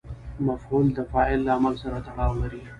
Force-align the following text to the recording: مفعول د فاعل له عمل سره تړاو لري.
مفعول 0.47 0.87
د 0.97 0.99
فاعل 1.11 1.39
له 1.45 1.51
عمل 1.57 1.75
سره 1.83 1.97
تړاو 2.07 2.33
لري. 2.41 2.61